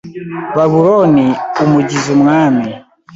Babuloni 0.55 1.25
umugize 1.63 2.07
umwami 2.17 2.69